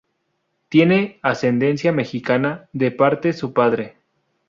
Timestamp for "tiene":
0.67-1.19